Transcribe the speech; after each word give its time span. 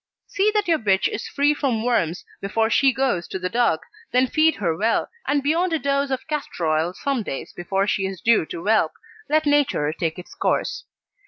See 0.25 0.49
that 0.55 0.67
your 0.67 0.79
bitch 0.79 1.07
is 1.09 1.27
free 1.27 1.53
from 1.53 1.83
worms 1.83 2.25
before 2.41 2.71
she 2.71 2.91
goes 2.91 3.27
to 3.27 3.37
the 3.37 3.49
dog, 3.49 3.81
then 4.11 4.25
feed 4.25 4.55
her 4.55 4.75
well, 4.75 5.11
and 5.27 5.43
beyond 5.43 5.73
a 5.73 5.77
dose 5.77 6.09
of 6.09 6.25
castor 6.27 6.65
oil 6.65 6.91
some 6.95 7.21
days 7.21 7.53
before 7.53 7.85
she 7.85 8.07
is 8.07 8.19
due 8.19 8.47
to 8.47 8.63
whelp, 8.63 8.93
let 9.29 9.45
Nature 9.45 9.93
take 9.93 10.17
its 10.17 10.33
course. 10.33 10.85